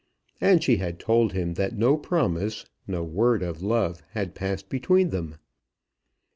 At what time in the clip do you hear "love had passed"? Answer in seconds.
3.61-4.67